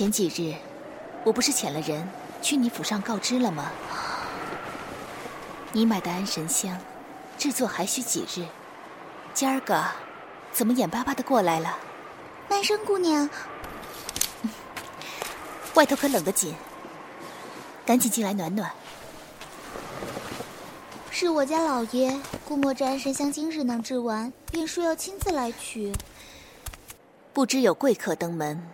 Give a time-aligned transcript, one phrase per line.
[0.00, 0.54] 前几日，
[1.24, 2.08] 我不是遣了人
[2.40, 3.70] 去你府上告知了吗？
[5.72, 6.74] 你买的安神香，
[7.36, 8.46] 制作还需几日。
[9.34, 9.84] 今儿个，
[10.52, 11.76] 怎么眼巴巴的过来了？
[12.48, 13.28] 曼生姑娘，
[15.76, 16.54] 外头可冷得紧，
[17.84, 18.70] 赶紧进来暖暖。
[21.10, 25.92] 是我家老爷估摸着安神香今日能制完，便说要亲自来取。
[27.34, 28.66] 不知有贵客登门，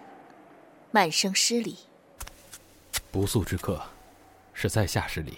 [0.96, 1.77] 曼生失礼。
[3.12, 3.82] 不速之客，
[4.55, 5.36] 是在下失礼。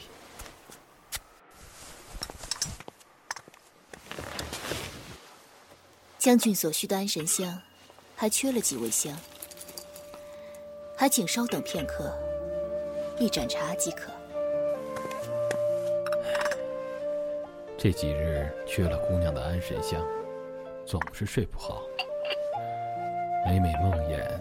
[6.17, 7.61] 将军所需的安神香，
[8.15, 9.19] 还缺了几味香，
[10.97, 12.17] 还请稍等片刻，
[13.19, 14.13] 一盏茶即可。
[17.77, 20.07] 这几日缺了姑娘的安神香，
[20.87, 21.83] 总是睡不好。
[23.45, 24.41] 每每梦魇，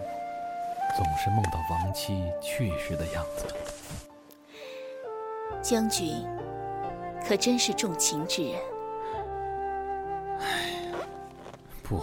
[0.98, 3.46] 总是梦到亡妻去世的样子。
[5.62, 6.26] 将军
[7.24, 8.60] 可真是重情之人。
[10.40, 10.90] 唉，
[11.84, 12.02] 不，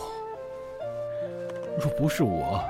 [1.77, 2.63] 若不是我，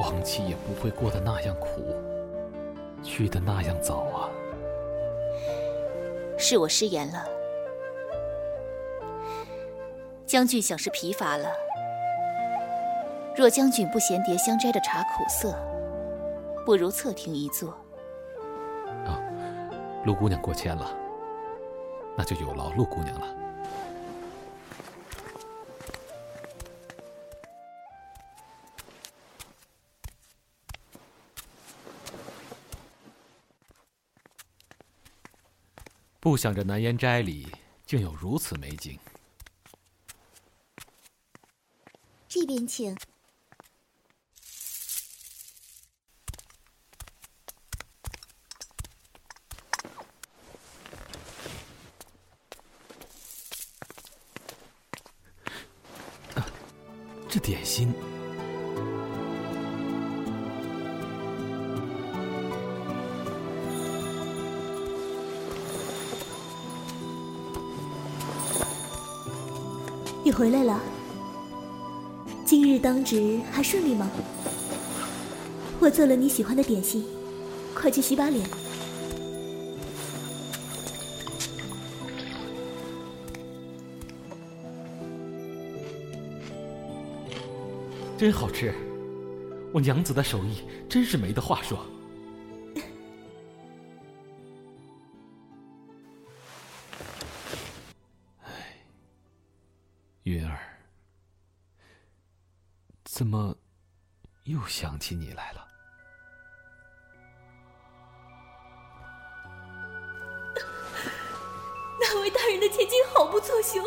[0.00, 1.94] 亡妻也不会过得那样苦，
[3.00, 4.28] 去的那样早啊。
[6.36, 7.24] 是我失言了。
[10.26, 11.48] 将军想是疲乏了。
[13.36, 15.52] 若将军不嫌蝶香斋的茶苦涩，
[16.64, 17.70] 不如侧庭一坐。
[19.04, 19.20] 啊，
[20.06, 20.96] 陆姑娘过谦了，
[22.16, 23.36] 那就有劳陆姑娘了。
[36.18, 37.46] 不想这南烟斋里
[37.84, 38.98] 竟有如此美景。
[42.26, 42.96] 这边请。
[70.36, 70.78] 回来了。
[72.44, 74.10] 今日当值还顺利吗？
[75.80, 77.06] 我做了你喜欢的点心，
[77.74, 78.46] 快去洗把脸。
[88.18, 88.74] 真好吃，
[89.72, 91.78] 我娘子的手艺真是没得话说。
[103.16, 103.56] 怎么
[104.44, 105.66] 又想起你来了？
[111.98, 113.80] 那位大人的千金好不作秀，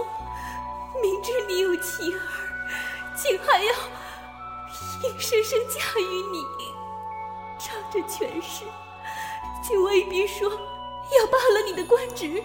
[1.00, 2.20] 明知你有妻儿，
[3.16, 3.72] 竟还要
[5.04, 6.44] 硬生生嫁与你，
[7.60, 8.66] 仗着权势，
[9.62, 12.44] 竟威逼说要罢了你的官职。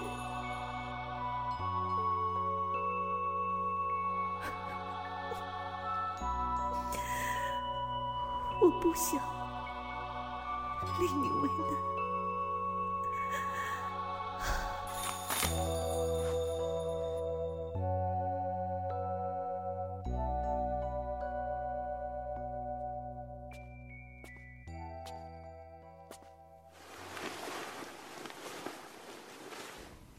[8.94, 9.18] 想
[11.00, 11.66] 令你为难。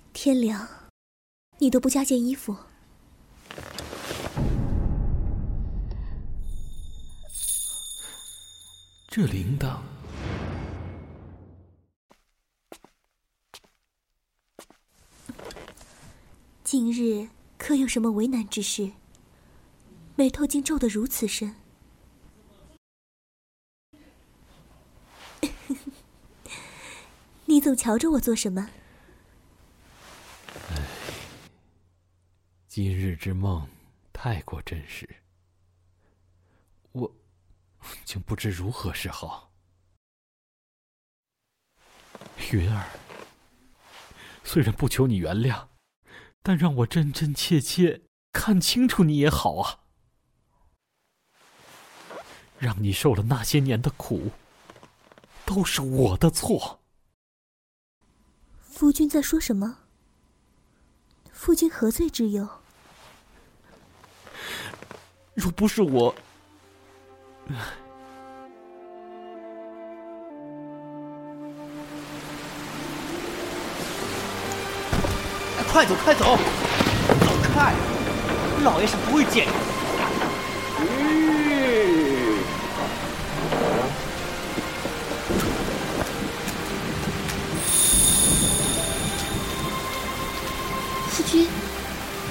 [0.14, 0.68] 天凉，
[1.60, 2.56] 你都不加件衣服。
[9.16, 9.80] 这铃铛，
[16.66, 18.92] 今日可有什么为难之事？
[20.18, 21.56] 眉头竟皱得如此深。
[27.46, 28.70] 你总瞧着我做什么？
[30.72, 30.86] 唉，
[32.68, 33.66] 今日之梦
[34.12, 35.08] 太过真实，
[36.92, 37.10] 我。
[38.06, 39.52] 竟不知如何是好，
[42.52, 42.88] 云儿。
[44.44, 45.68] 虽然不求你原谅，
[46.44, 49.80] 但让我真真切切看清楚你也好啊。
[52.60, 54.32] 让你受了那些年的苦，
[55.44, 56.82] 都是我的错。
[58.62, 59.80] 夫君在说什么？
[61.32, 62.48] 夫君何罪之有？
[65.34, 66.16] 若不是我……
[75.76, 76.38] 快走，快走，
[77.20, 77.74] 走开！
[78.64, 79.52] 老爷是不会见你。
[91.10, 91.46] 夫君，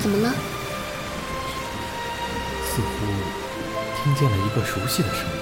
[0.00, 0.32] 怎么了？
[2.75, 2.88] 似乎
[4.02, 5.34] 听见了一个熟悉的声音。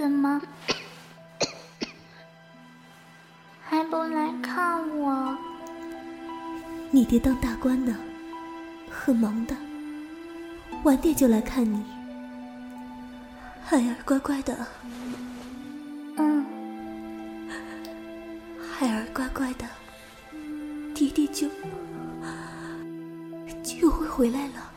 [0.00, 0.40] 怎么
[3.62, 5.36] 还不来看我？
[6.90, 7.94] 你爹当大官呢，
[8.90, 9.54] 很忙的，
[10.84, 11.84] 晚点就来看你。
[13.62, 14.66] 孩儿乖乖的，
[16.16, 16.46] 嗯，
[18.72, 19.66] 孩儿乖乖的，
[20.94, 21.46] 爹爹就
[23.62, 24.69] 就会回来了。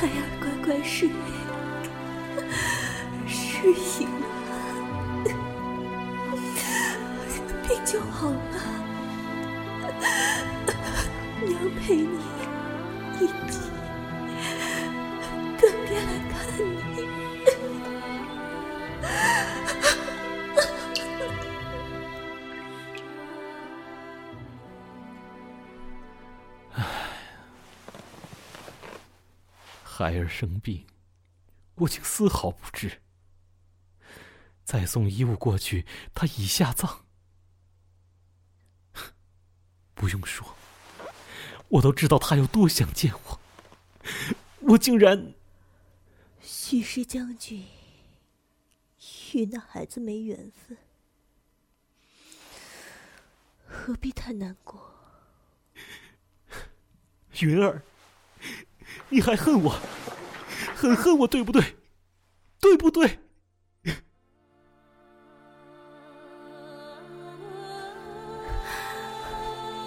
[0.00, 1.10] 孩儿乖乖睡，
[3.26, 4.17] 睡醒。
[29.98, 30.86] 孩儿生病，
[31.74, 33.02] 我竟丝毫不知。
[34.62, 35.84] 再送衣物过去，
[36.14, 37.04] 他已下葬。
[39.94, 40.54] 不用说，
[41.66, 43.40] 我都知道他有多想见我。
[44.60, 45.34] 我竟然……
[46.40, 47.66] 许氏将军
[49.34, 50.78] 与那孩子没缘分，
[53.66, 54.94] 何必太难过？
[57.40, 57.82] 云儿，
[59.08, 59.74] 你还恨我，
[60.74, 61.76] 很恨我，对不对？
[62.60, 63.18] 对不对？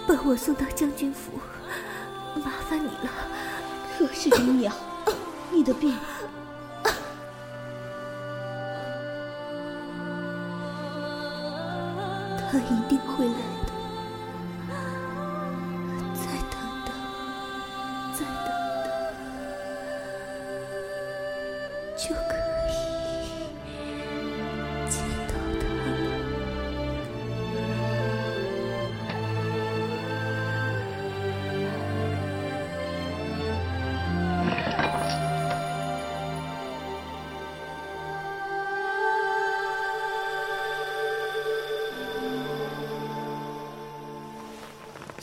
[0.08, 1.40] 把我送到将军府，
[2.44, 3.10] 麻烦你了。
[3.98, 4.74] 可是姨娘，
[5.52, 5.96] 你的病，
[12.52, 13.36] 他一定会来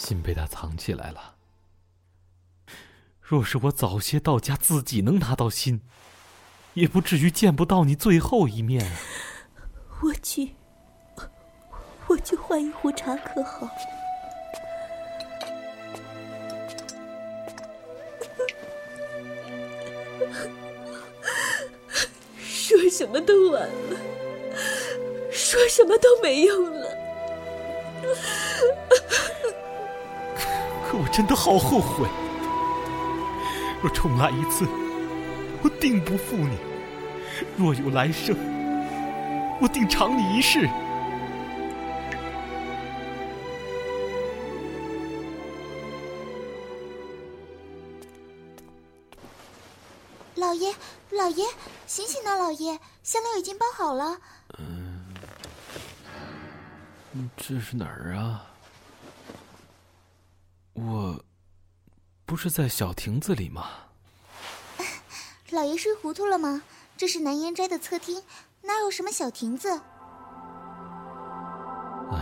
[0.08, 1.34] 心被他藏起来了。
[3.20, 5.82] 若是我早些到家，自己能拿到心，
[6.72, 8.96] 也不至于见不到你最后一面啊。
[10.00, 10.54] 我去，
[12.06, 13.68] 我去换一壶茶可好？
[22.40, 24.00] 说什么都晚了，
[25.30, 26.88] 说什么都没用了。
[31.08, 32.08] 真的好后悔。
[33.82, 34.66] 若重来一次，
[35.62, 36.56] 我定不负你；
[37.56, 38.36] 若有来生，
[39.60, 40.68] 我定偿你一世。
[50.36, 50.72] 老爷，
[51.10, 51.44] 老爷，
[51.86, 52.36] 醒醒啊！
[52.36, 54.16] 老爷，香料已经包好了。
[54.58, 55.04] 嗯
[57.36, 58.46] 这是哪儿啊？
[60.86, 61.24] 我
[62.24, 63.66] 不是在小亭子里吗？
[65.50, 66.62] 老爷睡糊涂了吗？
[66.96, 68.22] 这是南烟斋的侧厅，
[68.62, 69.80] 哪有什么小亭子？
[72.10, 72.18] 唉，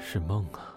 [0.00, 0.75] 是梦啊。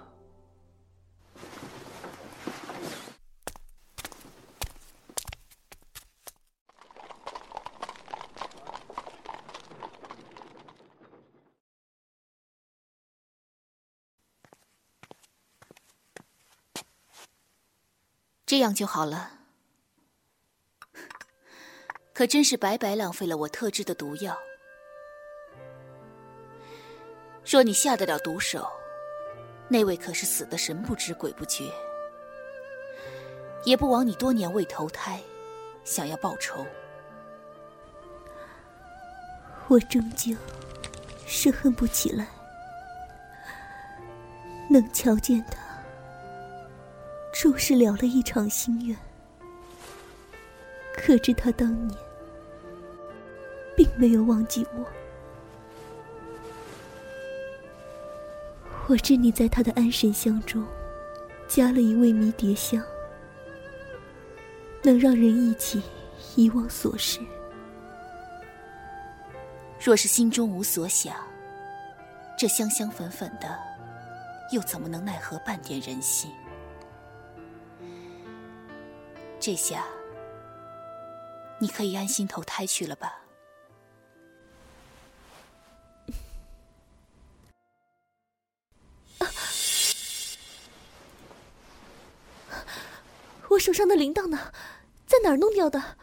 [18.50, 19.30] 这样就好了。
[22.16, 24.36] 可真是白白浪费了我特制的毒药。
[27.46, 28.68] 若你下得了毒手，
[29.68, 31.72] 那位可是死的神不知鬼不觉，
[33.66, 35.22] 也不枉你多年未投胎，
[35.84, 36.66] 想要报仇。
[39.68, 40.36] 我终究
[41.28, 42.26] 是恨不起来，
[44.72, 45.69] 能瞧见他，
[47.40, 48.98] 终是了了一场心愿。
[50.94, 51.98] 可知他当年，
[53.78, 54.86] 并没有忘记我。
[58.88, 60.68] 我知你在他的安神香中，
[61.48, 62.84] 加了一味迷迭香，
[64.84, 65.82] 能让人忆起
[66.36, 67.22] 遗忘琐事。
[69.80, 71.16] 若是心中无所想，
[72.38, 73.58] 这香香粉粉的，
[74.52, 76.30] 又怎么能奈何半点人心？
[79.40, 79.86] 这下，
[81.60, 83.22] 你可以安心投胎去了吧？
[93.48, 94.52] 我手上的铃铛呢？
[95.08, 95.98] 在哪儿弄掉的？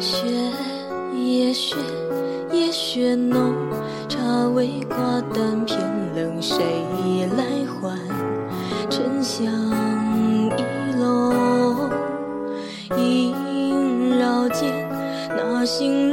[0.00, 0.26] 雪
[1.14, 1.76] 夜雪
[2.50, 3.54] 夜雪浓，
[4.08, 4.96] 茶未挂
[5.34, 5.78] 单偏
[6.16, 6.56] 冷，谁
[7.36, 7.98] 来还？
[8.88, 9.52] 沉香
[10.56, 10.62] 一
[10.98, 11.90] 笼，
[12.96, 14.88] 萦绕间，
[15.36, 16.09] 那心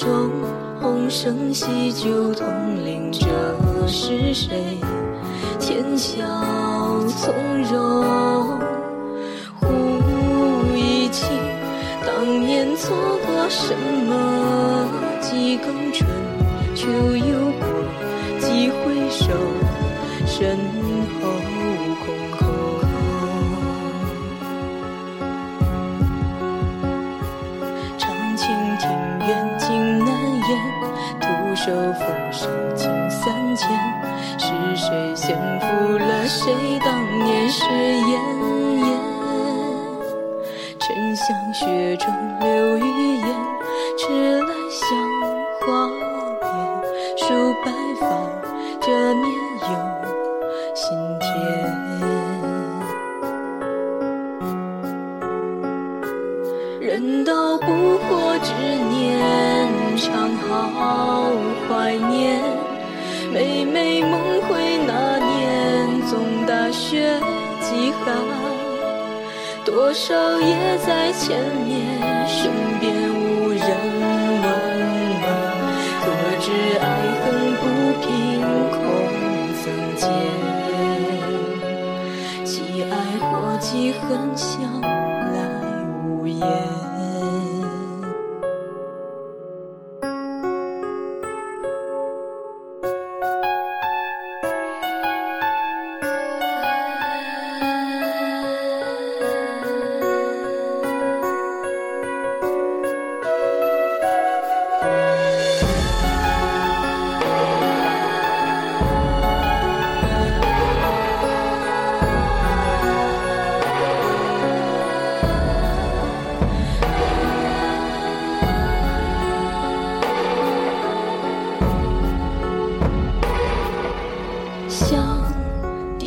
[0.00, 0.30] 中，
[0.80, 2.46] 红绳系酒同
[2.86, 3.26] 龄，这
[3.86, 4.78] 是谁？
[5.58, 6.24] 浅笑
[7.18, 7.34] 从
[7.70, 8.58] 容，
[9.60, 9.66] 忽
[10.74, 11.26] 忆起
[12.06, 13.74] 当年错过什
[14.08, 14.88] 么？
[15.20, 16.08] 几更春
[16.74, 17.39] 秋又
[31.62, 33.68] 手风声尽三千。
[34.38, 35.66] 是谁先负
[35.98, 38.40] 了谁当年誓言？
[40.78, 42.08] 沉香雪中
[42.40, 43.26] 留余烟，
[69.80, 72.89] 多少夜在千年，身边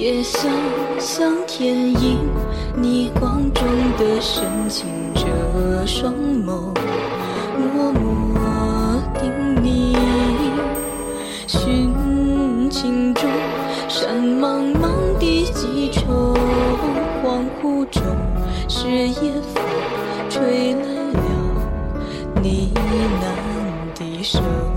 [0.03, 0.51] 夜香
[0.99, 2.19] 像天影，
[2.75, 3.65] 逆光中
[3.97, 6.73] 的深情，这双眸
[7.73, 9.31] 默默叮
[9.63, 9.95] 咛。
[11.47, 13.29] 寻情中，
[13.87, 14.91] 山茫茫
[15.21, 16.35] 地几重，
[17.23, 18.03] 恍惚中，
[18.67, 19.63] 是夜风
[20.29, 20.83] 吹来
[21.13, 21.23] 了
[22.41, 22.73] 呢
[23.21, 24.72] 喃的声。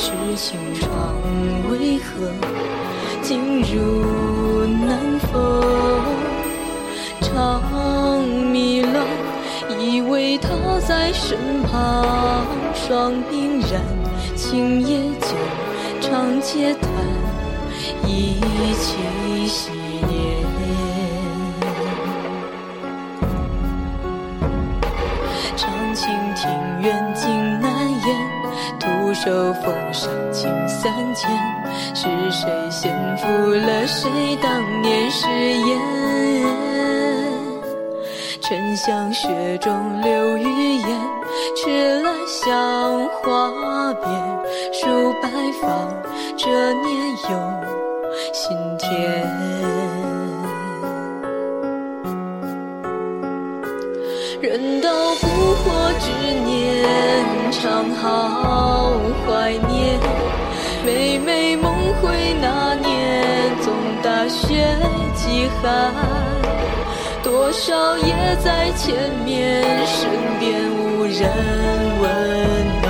[0.00, 1.14] 痴情闯，
[1.68, 2.32] 为何
[3.20, 5.30] 进入南风？
[7.20, 7.60] 长
[8.50, 9.04] 迷了，
[9.78, 10.48] 以为他
[10.88, 13.82] 在身旁，霜鬓染，
[14.34, 15.36] 青叶酒，
[16.00, 16.90] 长街谈，
[18.06, 18.40] 一
[18.80, 18.96] 起
[19.46, 19.70] 洗
[20.08, 20.10] 脸。
[25.56, 26.48] 长青庭
[26.80, 27.39] 院尽难言，徒
[29.22, 31.30] 手风上情三千。
[31.94, 34.08] 是谁先负了谁
[34.42, 35.78] 当年誓言？
[38.40, 40.88] 沉香雪中留余烟，
[41.54, 44.10] 迟来香花边，
[44.72, 45.28] 数白
[45.60, 45.68] 发，
[46.36, 46.88] 这年
[47.28, 47.69] 又
[55.62, 56.08] 不惑之
[56.44, 56.86] 年，
[57.52, 58.92] 常好
[59.26, 59.98] 怀念。
[60.86, 64.76] 每每梦回那年，总大雪
[65.14, 65.92] 饥寒。
[67.22, 71.28] 多少夜在前面，身边无人
[72.00, 72.08] 温
[72.80, 72.88] 暖，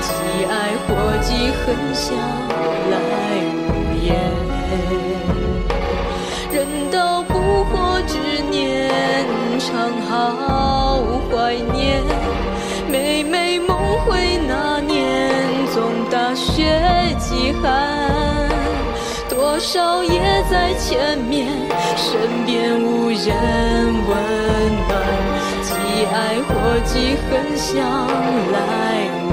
[0.00, 0.54] 既爱
[0.86, 0.90] 或
[1.22, 2.16] 记恨，向
[2.90, 2.94] 来
[3.66, 3.68] 无
[4.04, 4.06] 言。
[6.52, 6.56] 人
[6.90, 7.34] 到不
[7.66, 7.74] 惑
[8.06, 8.16] 之
[8.56, 8.90] 年，
[9.58, 12.02] 长好怀念。
[12.90, 15.30] 每每梦回那年，
[15.74, 16.64] 总大雪
[17.18, 17.68] 饥寒。
[19.28, 21.46] 多少夜在前面，
[21.96, 23.26] 身边无人
[24.08, 24.16] 温
[24.88, 24.92] 暖，
[25.62, 25.72] 既
[26.06, 26.16] 爱
[26.48, 26.52] 或
[26.84, 27.74] 记恨，向
[28.52, 29.25] 来。